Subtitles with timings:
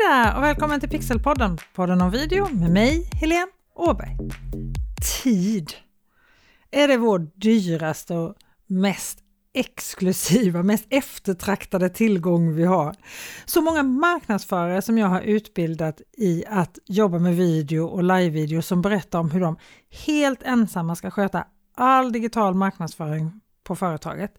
[0.00, 4.16] Hej där och välkommen till Pixelpodden, podden om video med mig, Helene Åberg.
[5.22, 5.72] Tid
[6.70, 8.34] är det vår dyraste och
[8.66, 9.18] mest
[9.54, 12.94] exklusiva, mest eftertraktade tillgång vi har.
[13.44, 18.82] Så många marknadsförare som jag har utbildat i att jobba med video och livevideo som
[18.82, 19.56] berättar om hur de
[20.06, 21.44] helt ensamma ska sköta
[21.74, 24.38] all digital marknadsföring på företaget.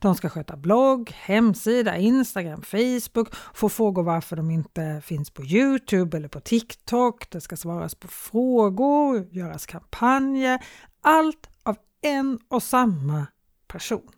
[0.00, 6.16] De ska sköta blogg, hemsida, Instagram, Facebook, få frågor varför de inte finns på Youtube
[6.16, 7.30] eller på TikTok.
[7.30, 10.58] Det ska svaras på frågor, göras kampanjer.
[11.02, 13.26] Allt av en och samma
[13.68, 14.08] person.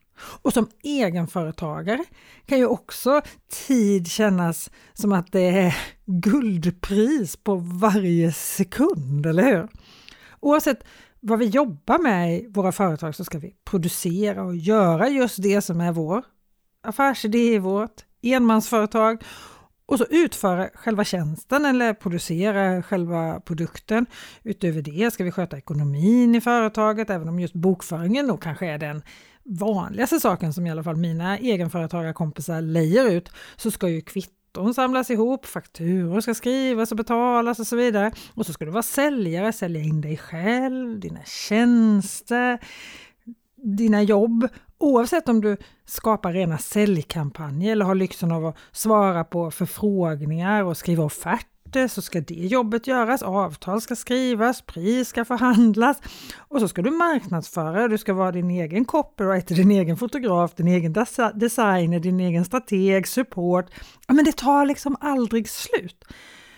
[0.42, 2.04] Och som egenföretagare
[2.46, 3.22] kan ju också
[3.66, 5.76] tid kännas som att det är
[6.06, 9.68] guldpris på varje sekund, eller hur?
[10.40, 10.84] Oavsett
[11.22, 15.62] vad vi jobbar med i våra företag så ska vi producera och göra just det
[15.62, 16.24] som är vår
[16.82, 19.22] affärsidé i vårt enmansföretag
[19.86, 24.06] och så utföra själva tjänsten eller producera själva produkten.
[24.42, 28.78] Utöver det ska vi sköta ekonomin i företaget, även om just bokföringen då kanske är
[28.78, 29.02] den
[29.44, 34.00] vanligaste saken som i alla fall mina egenföretagarkompisar lejer ut, så ska ju
[34.52, 38.12] kvitton samlas ihop, fakturor ska skrivas och betalas och så vidare.
[38.34, 42.58] Och så ska du vara säljare, sälja in dig själv, dina tjänster,
[43.56, 44.48] dina jobb.
[44.78, 50.76] Oavsett om du skapar rena säljkampanjer eller har lyxen av att svara på förfrågningar och
[50.76, 51.51] skriva offert
[51.88, 56.00] så ska det jobbet göras, avtal ska skrivas, pris ska förhandlas
[56.38, 60.68] och så ska du marknadsföra, du ska vara din egen copywriter, din egen fotograf, din
[60.68, 60.92] egen
[61.34, 63.70] designer, din egen strateg, support.
[64.08, 66.04] Men det tar liksom aldrig slut.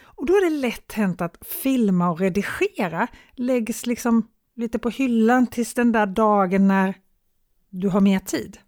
[0.04, 3.06] Och då är det lätt hänt att filma och redigera
[3.36, 6.94] läggs liksom lite på hyllan tills den där dagen när
[7.70, 8.58] du har mer tid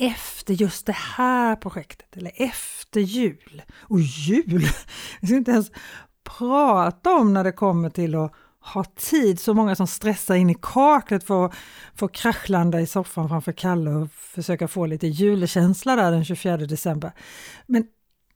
[0.00, 3.62] efter just det här projektet eller efter jul.
[3.72, 4.68] Och jul!
[5.20, 5.70] Vi ska inte ens
[6.38, 9.40] prata om när det kommer till att ha tid.
[9.40, 11.54] Så många som stressar in i kaklet för att
[11.94, 17.12] få kraschlanda i soffan framför Kalle och försöka få lite julkänsla där den 24 december.
[17.66, 17.86] Men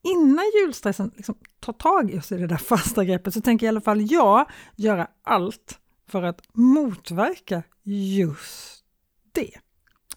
[0.03, 3.69] innan julstressen liksom tar tag i oss i det där fasta greppet så tänker i
[3.69, 5.78] alla fall jag göra allt
[6.09, 8.84] för att motverka just
[9.33, 9.64] det.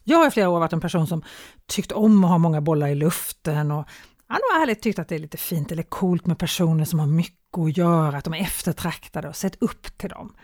[0.09, 1.23] Jag har i flera år varit en person som
[1.66, 3.85] tyckt om att ha många bollar i luften och
[4.28, 7.07] han har ärligt tyckt att det är lite fint eller coolt med personer som har
[7.07, 10.35] mycket att göra, att de är eftertraktade och sett upp till dem.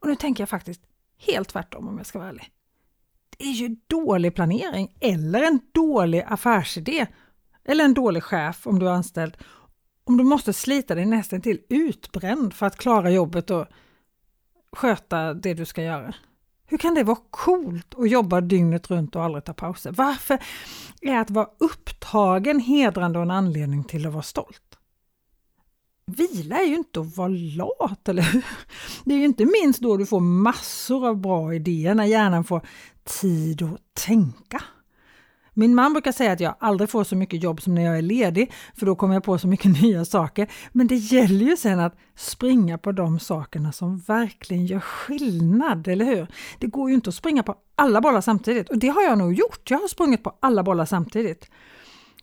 [0.00, 0.80] Och nu tänker jag faktiskt
[1.18, 2.50] helt tvärtom om jag ska vara ärlig.
[3.38, 7.06] Det är ju dålig planering eller en dålig affärsidé
[7.64, 9.36] eller en dålig chef om du är anställd.
[10.04, 13.66] Om du måste slita dig nästan till utbränd för att klara jobbet och
[14.72, 16.14] sköta det du ska göra.
[16.66, 19.92] Hur kan det vara coolt att jobba dygnet runt och aldrig ta pauser?
[19.92, 20.38] Varför
[21.00, 24.62] är att vara upptagen hedrande och en anledning till att vara stolt?
[26.06, 28.44] Vila är ju inte att vara lat, eller hur?
[29.04, 32.66] Det är ju inte minst då du får massor av bra idéer, när hjärnan får
[33.04, 34.62] tid att tänka.
[35.58, 38.02] Min man brukar säga att jag aldrig får så mycket jobb som när jag är
[38.02, 40.52] ledig, för då kommer jag på så mycket nya saker.
[40.72, 46.04] Men det gäller ju sen att springa på de sakerna som verkligen gör skillnad, eller
[46.04, 46.26] hur?
[46.58, 49.32] Det går ju inte att springa på alla bollar samtidigt och det har jag nog
[49.34, 49.70] gjort.
[49.70, 51.50] Jag har sprungit på alla bollar samtidigt.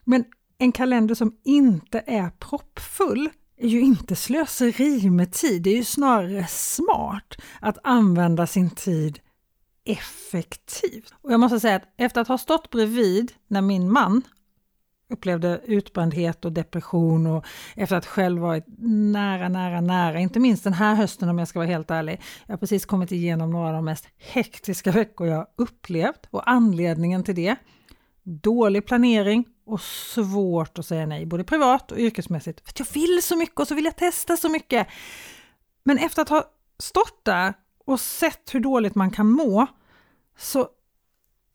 [0.04, 0.26] Men
[0.58, 5.84] en kalender som inte är proppfull är ju inte slöseri med tid, det är ju
[5.84, 9.20] snarare smart att använda sin tid
[9.86, 11.14] effektivt.
[11.22, 14.22] Och jag måste säga att efter att ha stått bredvid när min man
[15.10, 17.46] upplevde utbrändhet och depression och
[17.76, 21.60] efter att själv varit nära, nära, nära, inte minst den här hösten om jag ska
[21.60, 22.22] vara helt ärlig.
[22.46, 27.24] Jag har precis kommit igenom några av de mest hektiska veckor jag upplevt och anledningen
[27.24, 27.56] till det,
[28.24, 32.62] dålig planering och svårt att säga nej, både privat och yrkesmässigt.
[32.66, 34.88] För jag vill så mycket och så vill jag testa så mycket.
[35.84, 36.44] Men efter att ha
[36.80, 37.54] stått där
[37.86, 39.68] och sett hur dåligt man kan må,
[40.38, 40.70] så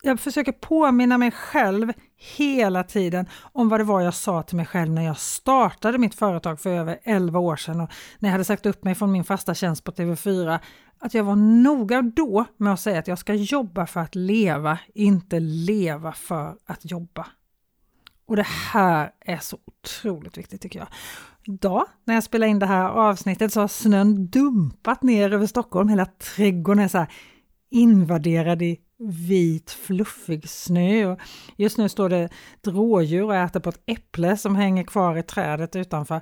[0.02, 4.66] jag försöker påminna mig själv hela tiden om vad det var jag sa till mig
[4.66, 8.44] själv när jag startade mitt företag för över 11 år sedan och när jag hade
[8.44, 10.58] sagt upp mig från min fasta tjänst på TV4.
[10.98, 14.78] Att jag var noga då med att säga att jag ska jobba för att leva,
[14.94, 17.26] inte leva för att jobba.
[18.26, 20.88] Och det här är så otroligt viktigt tycker jag.
[21.48, 25.88] Idag när jag spelar in det här avsnittet så har snön dumpat ner över Stockholm.
[25.88, 27.12] Hela trädgården är så här
[27.70, 28.80] invaderad i
[29.28, 31.06] vit fluffig snö.
[31.06, 31.18] Och
[31.56, 35.22] just nu står det ett rådjur och äter på ett äpple som hänger kvar i
[35.22, 36.20] trädet utanför.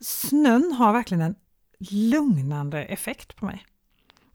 [0.00, 1.34] Snön har verkligen en
[1.90, 3.64] lugnande effekt på mig.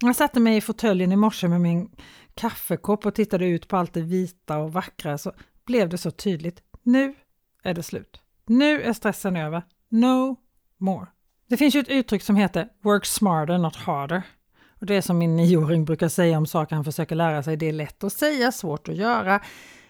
[0.01, 1.89] Jag satte mig i fåtöljen i morse med min
[2.33, 5.31] kaffekopp och tittade ut på allt det vita och vackra så
[5.65, 6.62] blev det så tydligt.
[6.83, 7.15] Nu
[7.63, 8.21] är det slut.
[8.45, 9.63] Nu är stressen över.
[9.94, 10.38] No
[10.78, 11.07] more.
[11.48, 14.24] Det finns ju ett uttryck som heter work smarter not harder.
[14.80, 17.66] Och det är som min nioåring brukar säga om saker han försöker lära sig, det
[17.66, 19.42] är lätt att säga, svårt att göra.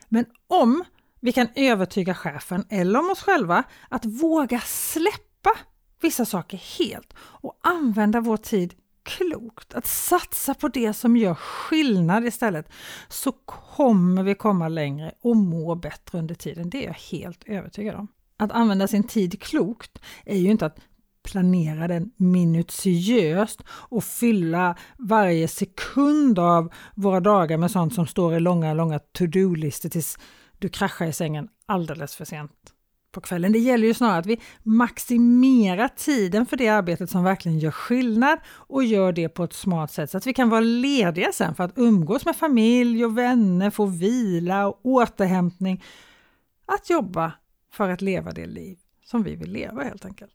[0.09, 0.83] Men om
[1.19, 5.51] vi kan övertyga chefen eller om oss själva att våga släppa
[6.01, 8.73] vissa saker helt och använda vår tid
[9.03, 12.69] klokt, att satsa på det som gör skillnad istället,
[13.07, 16.69] så kommer vi komma längre och må bättre under tiden.
[16.69, 18.07] Det är jag helt övertygad om.
[18.43, 20.79] Att använda sin tid klokt är ju inte att
[21.23, 28.39] planera den minutiöst och fylla varje sekund av våra dagar med sånt som står i
[28.39, 30.17] långa, långa to-do-listor tills
[30.59, 32.51] du kraschar i sängen alldeles för sent
[33.11, 33.51] på kvällen.
[33.51, 38.39] Det gäller ju snarare att vi maximerar tiden för det arbetet som verkligen gör skillnad
[38.47, 41.63] och gör det på ett smart sätt så att vi kan vara lediga sen för
[41.63, 45.83] att umgås med familj och vänner, få vila och återhämtning.
[46.65, 47.31] Att jobba
[47.73, 50.33] för att leva det liv som vi vill leva helt enkelt.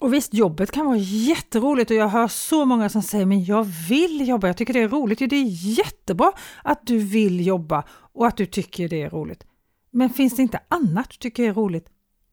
[0.00, 3.64] Och visst, jobbet kan vara jätteroligt och jag hör så många som säger men jag
[3.64, 5.18] vill jobba, jag tycker det är roligt.
[5.18, 6.32] det är jättebra
[6.64, 9.46] att du vill jobba och att du tycker det är roligt.
[9.90, 11.88] Men finns det inte annat du tycker är roligt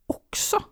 [0.05, 0.63] också?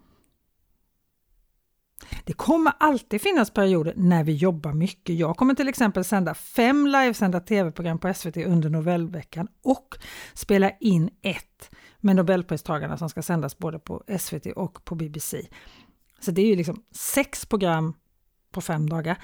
[2.25, 5.15] Det kommer alltid finnas perioder när vi jobbar mycket.
[5.15, 9.95] Jag kommer till exempel sända fem livesända tv-program på SVT under novellveckan och
[10.33, 11.69] spela in ett
[12.03, 15.47] med Nobelpristagarna som ska sändas både på SVT och på BBC.
[16.19, 17.93] Så det är ju liksom sex program
[18.51, 19.17] på fem dagar.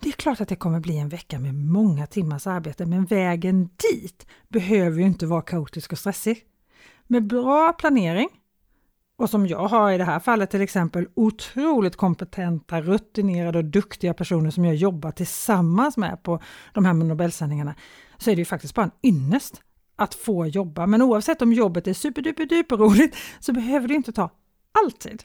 [0.00, 3.64] Det är klart att det kommer bli en vecka med många timmars arbete, men vägen
[3.64, 6.46] dit behöver ju inte vara kaotisk och stressig.
[7.06, 8.28] Med bra planering,
[9.16, 14.14] och som jag har i det här fallet till exempel otroligt kompetenta, rutinerade och duktiga
[14.14, 16.42] personer som jag jobbar tillsammans med på
[16.74, 17.74] de här Nobelsändningarna,
[18.18, 19.62] så är det ju faktiskt bara en ynnest
[20.02, 20.86] att få jobba.
[20.86, 24.30] Men oavsett om jobbet är superduper roligt så behöver du inte ta
[24.84, 25.22] alltid.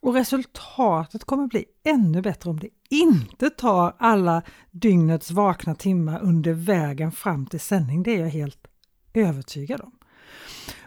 [0.00, 6.52] Och resultatet kommer bli ännu bättre om det inte tar alla dygnets vakna timmar under
[6.52, 8.02] vägen fram till sändning.
[8.02, 8.66] Det är jag helt
[9.14, 9.92] övertygad om.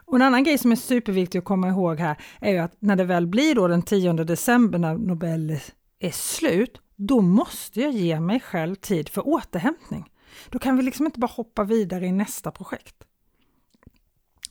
[0.06, 2.96] Och en annan grej som är superviktig att komma ihåg här är ju att när
[2.96, 5.60] det väl blir då den 10 december när Nobel
[6.00, 10.12] är slut, då måste jag ge mig själv tid för återhämtning.
[10.50, 12.96] Då kan vi liksom inte bara hoppa vidare i nästa projekt.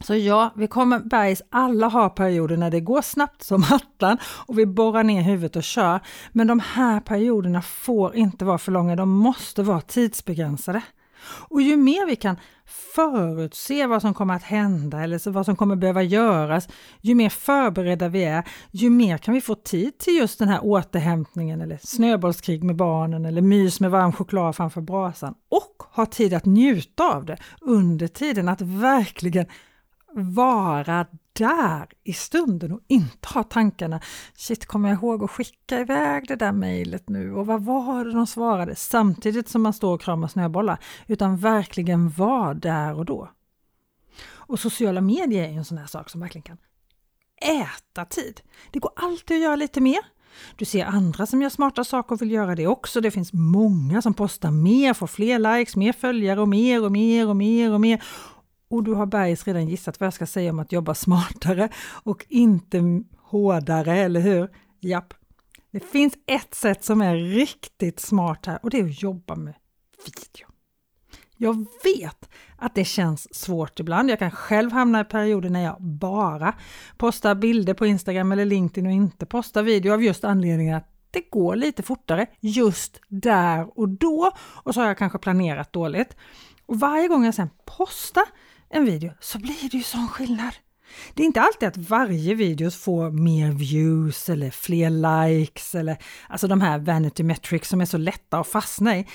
[0.01, 4.59] Så ja, vi kommer bergs alla ha perioder när det går snabbt som attan och
[4.59, 6.01] vi borrar ner huvudet och kör.
[6.33, 10.83] Men de här perioderna får inte vara för långa, de måste vara tidsbegränsade.
[11.49, 12.37] Och ju mer vi kan
[12.95, 16.69] förutse vad som kommer att hända eller vad som kommer behöva göras,
[17.01, 20.65] ju mer förberedda vi är, ju mer kan vi få tid till just den här
[20.65, 26.35] återhämtningen eller snöbollskrig med barnen eller mys med varm choklad framför brasan och ha tid
[26.35, 29.47] att njuta av det under tiden, att verkligen
[30.15, 34.01] vara där i stunden och inte ha tankarna
[34.35, 38.13] Shit, kommer jag ihåg att skicka iväg det där mejlet nu och vad var det
[38.13, 38.77] de svarade?
[38.77, 43.31] Samtidigt som man står och kramar snöbollar, utan verkligen vara där och då.
[44.33, 46.59] Och sociala medier är en sån här sak som verkligen kan
[47.41, 48.41] äta tid.
[48.71, 50.01] Det går alltid att göra lite mer.
[50.57, 53.01] Du ser andra som gör smarta saker och vill göra det också.
[53.01, 57.29] Det finns många som postar mer, får fler likes, mer följare och mer och mer
[57.29, 58.03] och mer och mer.
[58.71, 61.69] Och du har Bergs redan gissat vad jag ska säga om att jobba smartare
[62.03, 64.49] och inte hårdare, eller hur?
[64.81, 65.15] Japp.
[65.71, 69.55] Det finns ett sätt som är riktigt smart här och det är att jobba med
[70.07, 70.47] video.
[71.37, 74.11] Jag vet att det känns svårt ibland.
[74.11, 76.55] Jag kan själv hamna i perioder när jag bara
[76.97, 81.31] postar bilder på Instagram eller LinkedIn och inte postar video av just anledningen att det
[81.31, 86.17] går lite fortare just där och då och så har jag kanske planerat dåligt.
[86.67, 88.25] Och varje gång jag sen postar
[88.71, 90.55] en video så blir det ju sån skillnad.
[91.15, 95.97] Det är inte alltid att varje video får mer views eller fler likes eller
[96.29, 99.07] alltså de här vanity metrics som är så lätta att fastna i,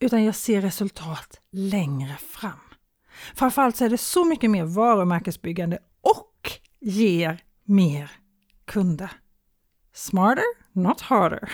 [0.00, 2.60] utan jag ser resultat längre fram.
[3.34, 6.50] Framförallt så är det så mycket mer varumärkesbyggande och
[6.80, 8.10] ger mer
[8.64, 9.10] kunder.
[9.94, 11.52] Smarter, not harder.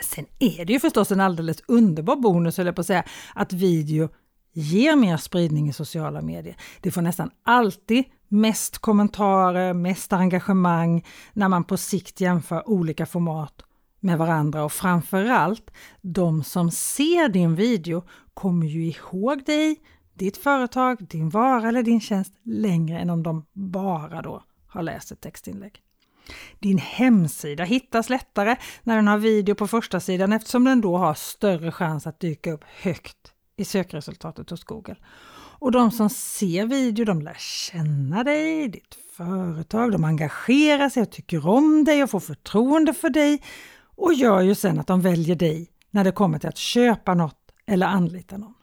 [0.00, 3.04] Sen är det ju förstås en alldeles underbar bonus, höll jag på att säga,
[3.34, 4.08] att video
[4.52, 6.56] ger mer spridning i sociala medier.
[6.80, 13.62] Det får nästan alltid mest kommentarer, mest engagemang när man på sikt jämför olika format
[14.00, 18.02] med varandra och framförallt de som ser din video
[18.34, 19.76] kommer ju ihåg dig,
[20.14, 25.12] ditt företag, din vara eller din tjänst längre än om de bara då har läst
[25.12, 25.82] ett textinlägg.
[26.58, 31.14] Din hemsida hittas lättare när den har video på första sidan eftersom den då har
[31.14, 34.96] större chans att dyka upp högt i sökresultatet hos Google.
[35.60, 41.10] Och de som ser video, de lär känna dig, ditt företag, de engagerar sig och
[41.10, 43.42] tycker om dig och får förtroende för dig
[43.96, 47.52] och gör ju sen att de väljer dig när det kommer till att köpa något
[47.66, 48.54] eller anlita någon.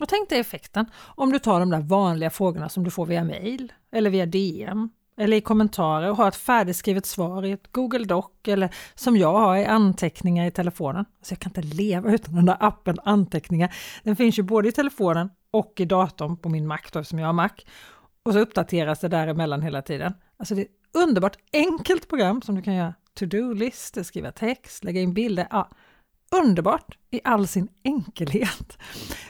[0.00, 3.24] Och tänk dig effekten om du tar de där vanliga frågorna som du får via
[3.24, 8.04] mail eller via DM eller i kommentarer och har ett färdigskrivet svar i ett Google
[8.04, 11.04] Doc eller som jag har i anteckningar i telefonen.
[11.18, 13.74] Alltså jag kan inte leva utan den där appen anteckningar.
[14.02, 17.26] Den finns ju både i telefonen och i datorn på min Mac då, eftersom jag
[17.26, 17.50] har Mac.
[18.22, 20.14] Och så uppdateras det däremellan hela tiden.
[20.36, 25.00] Alltså det är ett underbart enkelt program som du kan göra to-do-listor, skriva text, lägga
[25.00, 25.46] in bilder.
[25.50, 25.70] Ja,
[26.30, 28.78] underbart i all sin enkelhet.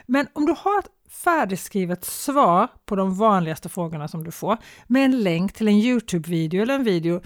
[0.06, 5.04] Men om du har ett färdigskrivet svar på de vanligaste frågorna som du får med
[5.04, 7.20] en länk till en Youtube-video eller en video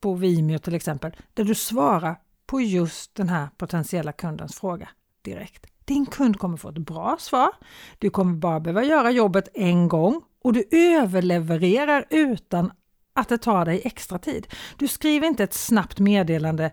[0.00, 2.16] på Vimeo till exempel, där du svarar
[2.46, 4.88] på just den här potentiella kundens fråga
[5.22, 5.66] direkt.
[5.84, 7.50] Din kund kommer få ett bra svar.
[7.98, 12.72] Du kommer bara behöva göra jobbet en gång och du överlevererar utan
[13.14, 14.46] att det tar dig extra tid.
[14.76, 16.72] Du skriver inte ett snabbt meddelande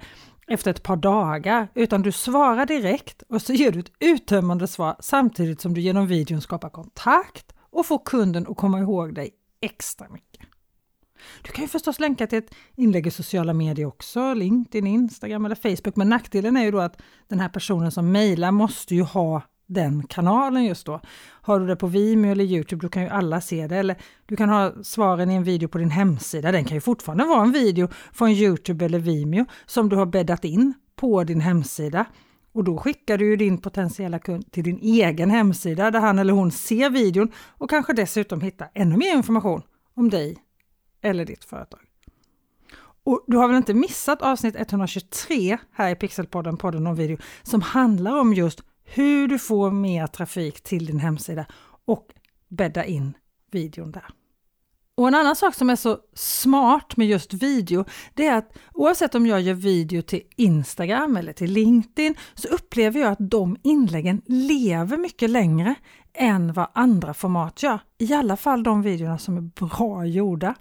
[0.50, 4.96] efter ett par dagar, utan du svarar direkt och så ger du ett uttömmande svar
[5.00, 9.29] samtidigt som du genom videon skapar kontakt och får kunden att komma ihåg dig
[9.62, 10.46] extra mycket.
[11.41, 15.56] Du kan ju förstås länka till ett inlägg i sociala medier också, LinkedIn, Instagram eller
[15.56, 19.41] Facebook, men nackdelen är ju då att den här personen som mejlar måste ju ha
[19.70, 21.02] den kanalen just då.
[21.42, 23.78] Har du det på Vimeo eller Youtube, då kan ju alla se det.
[23.78, 26.52] Eller du kan ha svaren i en video på din hemsida.
[26.52, 30.46] Den kan ju fortfarande vara en video från Youtube eller Vimeo som du har bäddat
[30.46, 32.06] in på din hemsida.
[32.52, 36.34] Och då skickar du ju din potentiella kund till din egen hemsida där han eller
[36.34, 39.62] hon ser videon och kanske dessutom hittar ännu mer information
[39.94, 40.38] om dig
[41.02, 41.80] eller ditt företag.
[43.04, 47.62] Och du har väl inte missat avsnitt 123 här i Pixelpodden, podden om video, som
[47.62, 48.62] handlar om just
[48.93, 51.46] hur du får mer trafik till din hemsida
[51.86, 52.08] och
[52.48, 53.13] bädda in
[53.51, 54.05] videon där.
[54.96, 59.15] Och en annan sak som är så smart med just video, det är att oavsett
[59.15, 64.22] om jag gör video till Instagram eller till LinkedIn så upplever jag att de inläggen
[64.25, 65.75] lever mycket längre
[66.13, 67.79] än vad andra format gör.
[67.98, 70.55] I alla fall de videorna som är bra gjorda.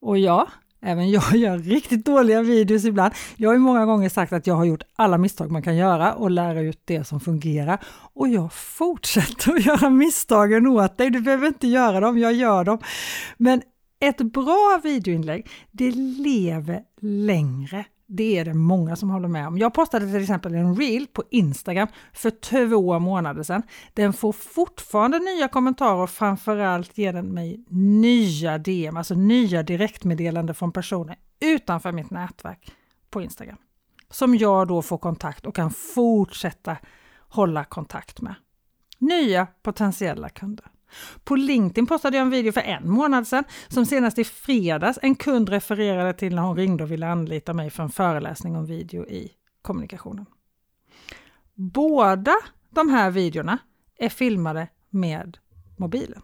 [0.00, 0.48] Och ja,
[0.80, 3.14] Även jag gör riktigt dåliga videos ibland.
[3.36, 6.14] Jag har ju många gånger sagt att jag har gjort alla misstag man kan göra
[6.14, 7.78] och lära ut det som fungerar.
[8.14, 11.10] Och jag fortsätter att göra misstagen åt dig.
[11.10, 12.78] Du behöver inte göra dem, jag gör dem.
[13.36, 13.62] Men
[14.00, 19.58] ett bra videoinlägg, det lever längre det är det många som håller med om.
[19.58, 23.62] Jag postade till exempel en reel på Instagram för två månader sedan.
[23.94, 30.54] Den får fortfarande nya kommentarer och framförallt ger den mig nya DM, alltså nya direktmeddelanden
[30.54, 32.72] från personer utanför mitt nätverk
[33.10, 33.58] på Instagram.
[34.10, 36.76] Som jag då får kontakt och kan fortsätta
[37.28, 38.34] hålla kontakt med.
[38.98, 40.66] Nya potentiella kunder.
[41.24, 45.14] På LinkedIn postade jag en video för en månad sedan som senast i fredags en
[45.14, 49.06] kund refererade till när hon ringde och ville anlita mig för en föreläsning om video
[49.06, 50.26] i kommunikationen.
[51.54, 52.34] Båda
[52.70, 53.58] de här videorna
[53.98, 55.38] är filmade med
[55.76, 56.22] mobilen.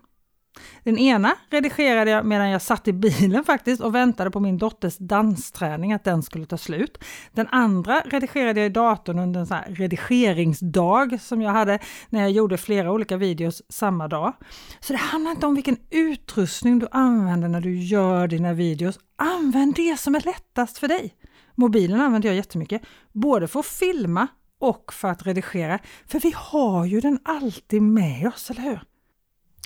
[0.85, 4.97] Den ena redigerade jag medan jag satt i bilen faktiskt och väntade på min dotters
[4.99, 6.99] dansträning, att den skulle ta slut.
[7.33, 11.79] Den andra redigerade jag i datorn under en sån här redigeringsdag som jag hade
[12.09, 14.33] när jag gjorde flera olika videos samma dag.
[14.81, 18.99] Så det handlar inte om vilken utrustning du använder när du gör dina videos.
[19.17, 21.15] Använd det som är lättast för dig.
[21.55, 22.83] Mobilen använder jag jättemycket,
[23.13, 24.27] både för att filma
[24.61, 28.81] och för att redigera, för vi har ju den alltid med oss, eller hur?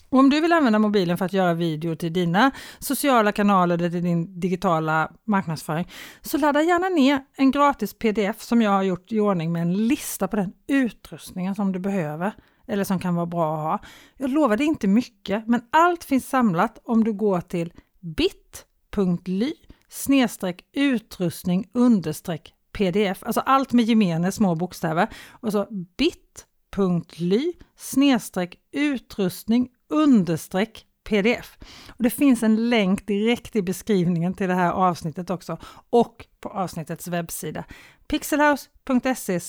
[0.09, 3.91] Och om du vill använda mobilen för att göra video till dina sociala kanaler eller
[3.91, 5.89] till din digitala marknadsföring,
[6.23, 9.87] så ladda gärna ner en gratis pdf som jag har gjort i ordning med en
[9.89, 12.33] lista på den utrustningen som du behöver
[12.69, 13.89] eller som kan vara bra att ha.
[14.17, 19.53] Jag lovar det inte mycket, men allt finns samlat om du går till bit.ly
[19.89, 25.67] snedstreck utrustning understreck pdf, alltså allt med gemene små bokstäver och så
[25.99, 31.59] bit.ly snedstreck utrustning understreck pdf.
[31.89, 35.59] Och det finns en länk direkt i beskrivningen till det här avsnittet också
[35.91, 37.65] och på avsnittets webbsida
[38.09, 39.41] pixelhouse.se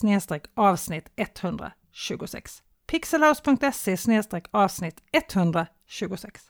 [0.54, 2.64] avsnitt 126.
[2.88, 6.42] pixelhouse.se avsnitt 126.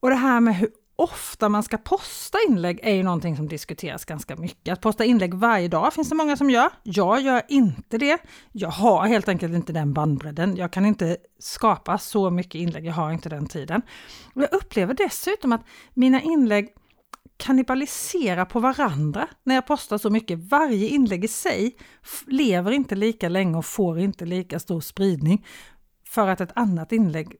[0.00, 4.04] Och det här med hur ofta man ska posta inlägg är ju någonting som diskuteras
[4.04, 4.72] ganska mycket.
[4.72, 6.70] Att posta inlägg varje dag finns det många som gör.
[6.82, 8.18] Jag gör inte det.
[8.52, 10.56] Jag har helt enkelt inte den bandbredden.
[10.56, 13.82] Jag kan inte skapa så mycket inlägg, jag har inte den tiden.
[14.34, 15.62] Och jag upplever dessutom att
[15.94, 16.68] mina inlägg
[17.36, 20.38] kannibaliserar på varandra när jag postar så mycket.
[20.38, 21.76] Varje inlägg i sig
[22.26, 25.46] lever inte lika länge och får inte lika stor spridning.
[26.08, 27.36] för att ett annat inlägg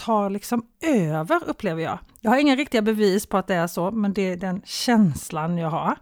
[0.00, 1.98] tar liksom över upplever jag.
[2.20, 5.58] Jag har inga riktiga bevis på att det är så, men det är den känslan
[5.58, 5.96] jag har.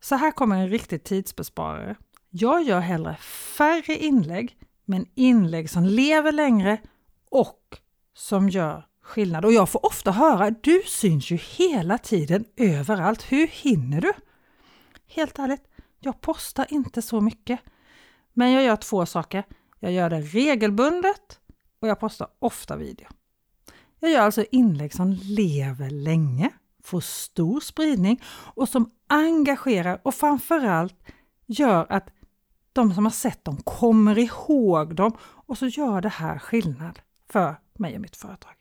[0.00, 1.96] Så här kommer en riktig tidsbesparare.
[2.30, 3.16] Jag gör hellre
[3.56, 6.78] färre inlägg, men inlägg som lever längre
[7.30, 7.78] och
[8.14, 9.44] som gör skillnad.
[9.44, 13.32] Och jag får ofta höra, du syns ju hela tiden överallt.
[13.32, 14.12] Hur hinner du?
[15.06, 15.64] Helt ärligt,
[16.00, 17.60] jag postar inte så mycket.
[18.32, 19.44] Men jag gör två saker.
[19.80, 21.40] Jag gör det regelbundet
[21.82, 23.06] och jag postar ofta video.
[24.00, 26.50] Jag gör alltså inlägg som lever länge,
[26.82, 30.96] får stor spridning och som engagerar och framförallt
[31.46, 32.08] gör att
[32.72, 36.98] de som har sett dem kommer ihåg dem och så gör det här skillnad
[37.28, 38.54] för mig och mitt företag.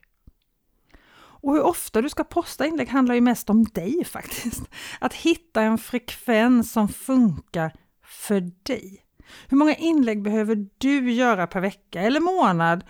[1.13, 4.63] Och hur ofta du ska posta inlägg handlar ju mest om dig faktiskt.
[5.00, 7.74] Att hitta en frekvens som funkar
[8.04, 9.06] för dig.
[9.48, 12.84] Hur många inlägg behöver du göra per vecka eller månad?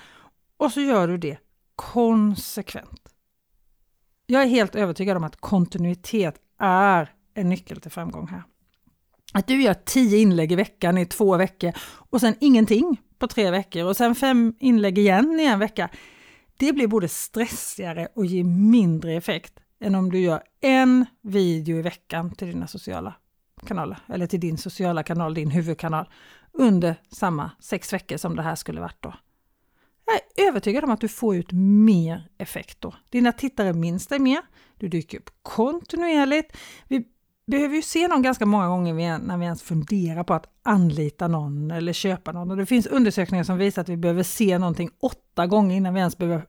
[0.62, 1.38] Och så gör du det
[1.76, 3.10] konsekvent.
[4.26, 8.44] Jag är helt övertygad om att kontinuitet är en nyckel till framgång här.
[9.34, 13.52] Att du gör tio inlägg i veckan i två veckor och sen ingenting på tre
[13.52, 15.90] veckor och sen fem inlägg igen i en vecka.
[16.58, 21.82] Det blir både stressigare och ger mindre effekt än om du gör en video i
[21.82, 23.14] veckan till dina sociala
[23.66, 26.10] kanaler eller till din sociala kanal, din huvudkanal
[26.52, 29.14] under samma sex veckor som det här skulle varit då.
[30.12, 32.94] Jag är övertygad om att du får ut mer effekt då.
[33.10, 34.42] Dina tittare minns dig mer,
[34.78, 36.58] du dyker upp kontinuerligt.
[36.88, 37.06] Vi
[37.48, 41.72] behöver ju se någon ganska många gånger när vi ens funderar på att anlita någon
[41.72, 42.52] eller köpa någon.
[42.52, 46.00] Och det finns undersökningar som visar att vi behöver se någonting åtta gånger innan vi
[46.00, 46.46] ens behöver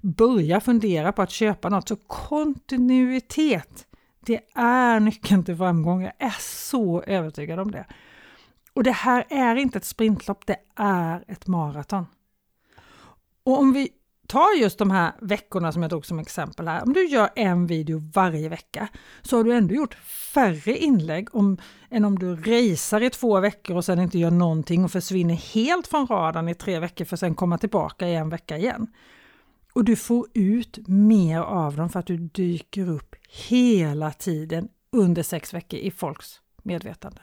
[0.00, 1.88] börja fundera på att köpa något.
[1.88, 3.86] Så kontinuitet,
[4.20, 6.02] det är nyckeln till framgång.
[6.02, 7.86] Jag är så övertygad om det.
[8.72, 12.06] Och det här är inte ett sprintlopp, det är ett maraton.
[13.44, 13.88] Och om vi
[14.32, 16.82] tar just de här veckorna som jag tog som exempel här.
[16.82, 18.88] Om du gör en video varje vecka
[19.22, 19.94] så har du ändå gjort
[20.34, 21.58] färre inlägg om,
[21.90, 25.86] än om du racear i två veckor och sen inte gör någonting och försvinner helt
[25.86, 28.86] från radarn i tre veckor för att sen komma tillbaka i en vecka igen.
[29.72, 33.14] Och du får ut mer av dem för att du dyker upp
[33.48, 37.20] hela tiden under sex veckor i folks medvetande.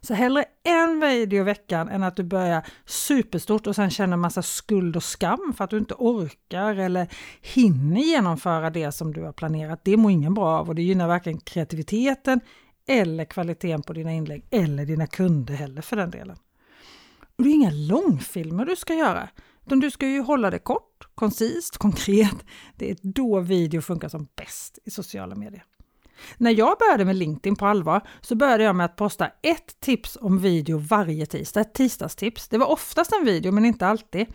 [0.00, 4.42] Så hellre en video i veckan än att du börjar superstort och sen känner massa
[4.42, 7.08] skuld och skam för att du inte orkar eller
[7.42, 9.80] hinner genomföra det som du har planerat.
[9.84, 12.40] Det mår ingen bra av och det gynnar varken kreativiteten
[12.88, 16.36] eller kvaliteten på dina inlägg eller dina kunder heller för den delen.
[17.36, 19.28] Och det är inga långfilmer du ska göra,
[19.66, 22.36] utan du ska ju hålla det kort, koncist, konkret.
[22.76, 25.64] Det är då video funkar som bäst i sociala medier.
[26.36, 30.18] När jag började med LinkedIn på allvar så började jag med att posta ett tips
[30.20, 32.48] om video varje tisdag, ett tisdagstips.
[32.48, 34.26] Det var oftast en video men inte alltid.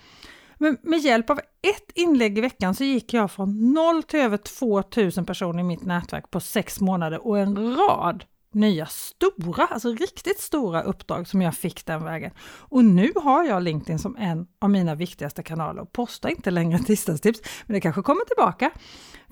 [0.57, 4.37] Men med hjälp av ett inlägg i veckan så gick jag från noll till över
[4.37, 10.39] 2000 personer i mitt nätverk på sex månader och en rad nya stora, alltså riktigt
[10.39, 12.31] stora uppdrag som jag fick den vägen.
[12.41, 16.79] Och nu har jag LinkedIn som en av mina viktigaste kanaler och postar inte längre
[16.85, 18.71] tisdagstips, men det kanske kommer tillbaka.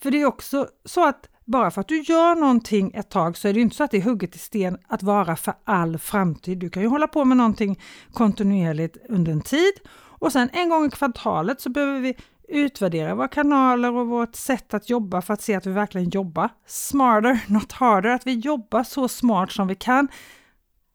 [0.01, 3.47] För det är också så att bara för att du gör någonting ett tag så
[3.47, 6.57] är det inte så att det är hugget i sten att vara för all framtid.
[6.57, 7.79] Du kan ju hålla på med någonting
[8.13, 12.15] kontinuerligt under en tid och sen en gång i kvartalet så behöver vi
[12.47, 16.49] utvärdera våra kanaler och vårt sätt att jobba för att se att vi verkligen jobbar
[16.65, 20.07] smarter, not harder, att vi jobbar så smart som vi kan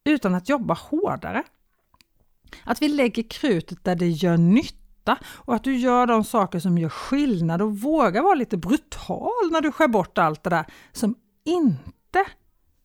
[0.04, 1.42] utan att jobba hårdare.
[2.64, 6.58] Att vi lägger krutet där det gör nytta nytta och att du gör de saker
[6.58, 10.64] som gör skillnad och vågar vara lite brutal när du skär bort allt det där
[10.92, 11.14] som
[11.44, 12.24] inte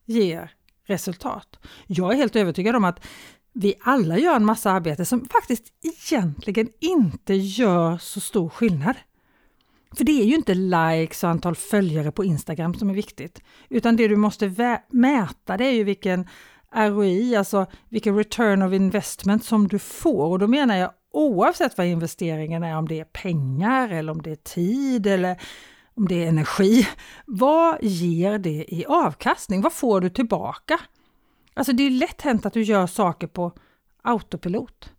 [0.06, 0.50] ger
[0.86, 1.58] resultat.
[1.86, 3.00] Jag är helt övertygad om att
[3.52, 8.96] vi alla gör en massa arbete som faktiskt egentligen inte gör så stor skillnad.
[9.96, 13.96] För det är ju inte likes och antal följare på Instagram som är viktigt, utan
[13.96, 16.26] det du måste mäta det är ju vilken
[16.74, 20.30] ROI, alltså vilken return of investment som du får.
[20.30, 24.30] Och då menar jag oavsett vad investeringen är, om det är pengar eller om det
[24.30, 25.40] är tid eller
[25.94, 26.88] om det är energi.
[27.26, 29.60] Vad ger det i avkastning?
[29.60, 30.80] Vad får du tillbaka?
[31.54, 33.52] Alltså det är lätt hänt att du gör saker på
[34.02, 34.92] autopilot.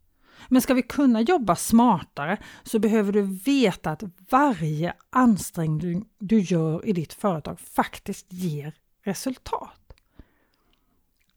[0.48, 6.88] Men ska vi kunna jobba smartare så behöver du veta att varje ansträngning du gör
[6.88, 9.81] i ditt företag faktiskt ger resultat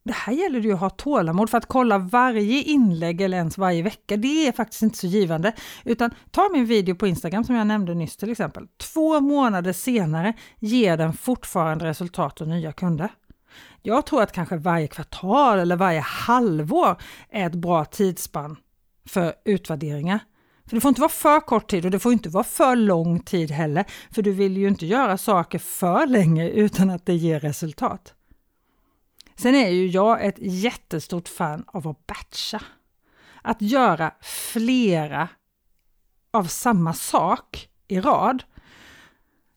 [0.04, 3.58] det här gäller det ju att ha tålamod för att kolla varje inlägg eller ens
[3.58, 4.16] varje vecka.
[4.16, 5.52] Det är faktiskt inte så givande.
[5.84, 8.66] Utan ta min video på Instagram som jag nämnde nyss till exempel.
[8.76, 13.08] Två månader senare ger den fortfarande resultat och nya kunder.
[13.82, 16.96] Jag tror att kanske varje kvartal eller varje halvår
[17.30, 18.56] är ett bra tidsspann
[19.08, 20.18] för utvärderingar.
[20.68, 23.20] För det får inte vara för kort tid och det får inte vara för lång
[23.20, 27.40] tid heller, för du vill ju inte göra saker för länge utan att det ger
[27.40, 28.14] resultat.
[29.36, 32.62] Sen är ju jag ett jättestort fan av att batcha.
[33.42, 34.14] Att göra
[34.52, 35.28] flera
[36.32, 38.42] av samma sak i rad.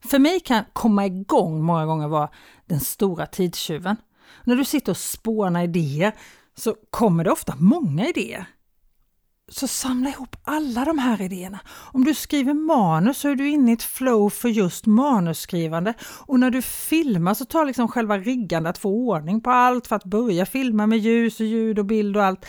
[0.04, 2.30] För mig kan komma igång många gånger vara
[2.66, 3.96] den stora tidstjuven.
[4.44, 6.16] När du sitter och spånar idéer
[6.56, 8.46] så kommer det ofta många idéer.
[9.52, 11.60] Så samla ihop alla de här idéerna.
[11.94, 15.94] Om du skriver manus så är du inne i ett flow för just manusskrivande.
[16.02, 19.96] Och när du filmar så tar liksom själva riggandet att få ordning på allt för
[19.96, 22.46] att börja filma med ljus och ljud och bild och allt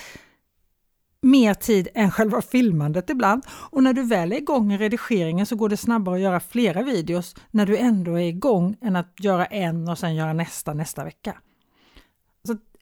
[1.22, 3.42] mer tid än själva filmandet ibland.
[3.70, 6.82] Och när du väl är igång i redigeringen så går det snabbare att göra flera
[6.82, 11.04] videos när du ändå är igång än att göra en och sen göra nästa nästa
[11.04, 11.34] vecka.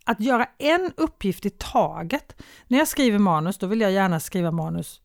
[0.06, 2.42] Att göra en uppgift i taget.
[2.68, 5.00] När jag skriver manus, då vill jag gärna skriva manus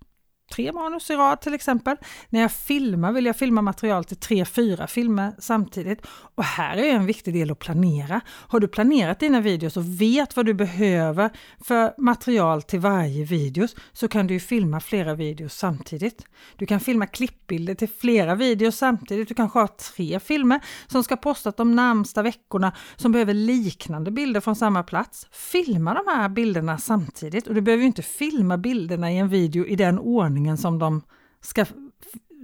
[0.52, 1.98] tre manus i rad till exempel.
[2.30, 6.06] När jag filmar vill jag filma material till tre, fyra filmer samtidigt.
[6.36, 8.22] Och här är en viktig del att planera.
[8.28, 11.30] Har du planerat dina videos och vet vad du behöver
[11.64, 16.26] för material till varje video så kan du filma flera videos samtidigt.
[16.56, 19.28] Du kan filma klippbilder till flera videos samtidigt.
[19.28, 24.40] Du kanske har tre filmer som ska postas de närmsta veckorna som behöver liknande bilder
[24.40, 25.28] från samma plats.
[25.32, 29.76] Filma de här bilderna samtidigt och du behöver inte filma bilderna i en video i
[29.76, 31.02] den ordning ordningen som de
[31.42, 31.66] ska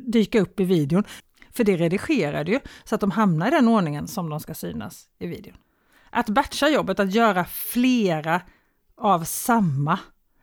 [0.08, 1.04] dyka upp i videon.
[1.52, 4.54] För det redigerar du ju så att de hamnar i den ordningen som de ska
[4.54, 5.58] synas i videon.
[6.12, 8.42] Att batcha jobbet, att göra flera
[8.98, 10.00] av samma,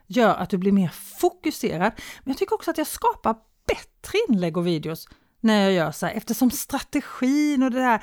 [0.07, 0.89] gör att du blir mer
[1.21, 1.93] fokuserad.
[2.25, 3.37] Men jag tycker också att jag skapar
[3.67, 5.09] bättre inlägg och videos
[5.41, 8.03] när jag gör så här, eftersom strategin och det här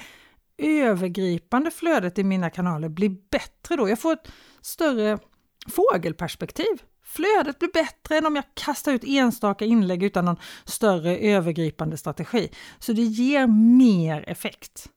[0.57, 3.89] övergripande flödet i mina kanaler blir bättre då.
[3.89, 5.19] Jag får ett större
[5.67, 6.81] fågelperspektiv
[7.11, 12.49] Flödet blir bättre än om jag kastar ut enstaka inlägg utan någon större övergripande strategi.
[12.79, 13.47] Så det ger
[13.77, 14.89] mer effekt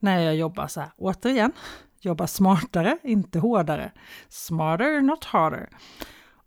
[0.00, 0.90] när jag jobbar så här.
[0.96, 1.52] Återigen,
[2.00, 3.92] jobba smartare, inte hårdare.
[4.28, 5.68] Smarter, not harder.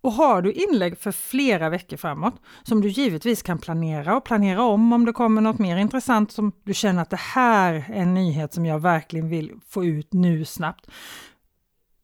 [0.01, 4.63] Och har du inlägg för flera veckor framåt som du givetvis kan planera och planera
[4.63, 8.13] om om det kommer något mer intressant som du känner att det här är en
[8.13, 10.87] nyhet som jag verkligen vill få ut nu snabbt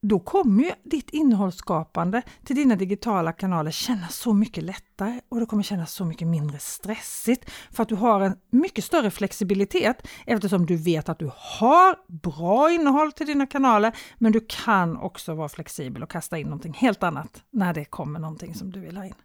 [0.07, 5.45] då kommer ju ditt innehållsskapande till dina digitala kanaler kännas så mycket lättare och det
[5.45, 10.65] kommer kännas så mycket mindre stressigt för att du har en mycket större flexibilitet eftersom
[10.65, 15.49] du vet att du har bra innehåll till dina kanaler men du kan också vara
[15.49, 19.05] flexibel och kasta in någonting helt annat när det kommer någonting som du vill ha
[19.05, 19.15] in.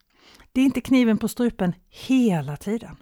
[0.52, 2.96] Det är inte kniven på strupen hela tiden.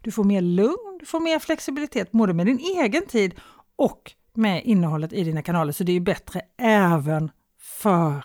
[0.00, 3.34] Du får mer lugn, du får mer flexibilitet både med din egen tid
[3.76, 8.24] och med innehållet i dina kanaler, så det är bättre även för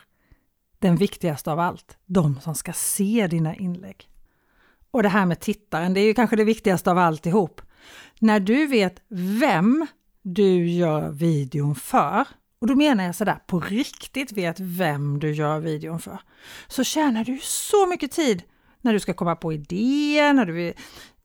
[0.80, 4.10] den viktigaste av allt, de som ska se dina inlägg.
[4.92, 7.62] Och det här med tittaren, det är ju kanske det viktigaste av alltihop.
[8.20, 9.02] När du vet
[9.40, 9.88] vem
[10.22, 12.28] du gör videon för,
[12.60, 16.20] och då menar jag sådär på riktigt vet vem du gör videon för,
[16.68, 18.44] så tjänar du så mycket tid
[18.86, 20.74] när du ska komma på idéer, när du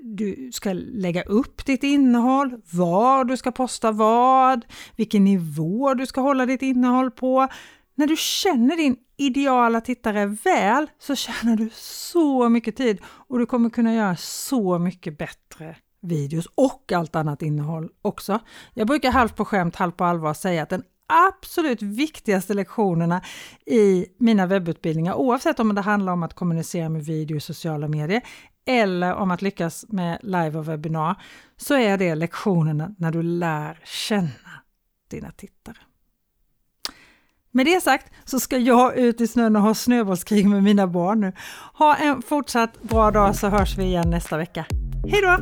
[0.02, 4.64] du ska lägga upp ditt innehåll, var du ska posta vad,
[4.96, 7.48] vilken nivå du ska hålla ditt innehåll på.
[7.94, 13.46] När du känner din ideala tittare väl så tjänar du så mycket tid och du
[13.46, 18.38] kommer kunna göra så mycket bättre videos och allt annat innehåll också.
[18.74, 23.22] Jag brukar halvt på skämt, halvt på allvar säga att den absolut viktigaste lektionerna
[23.66, 28.22] i mina webbutbildningar, oavsett om det handlar om att kommunicera med video i sociala medier
[28.66, 31.22] eller om att lyckas med live och webbinar,
[31.56, 34.62] så är det lektionerna när du lär känna
[35.10, 35.76] dina tittare.
[37.52, 41.20] Med det sagt så ska jag ut i snön och ha snöbollskrig med mina barn
[41.20, 41.32] nu.
[41.74, 44.66] Ha en fortsatt bra dag så hörs vi igen nästa vecka.
[45.08, 45.36] Hej då!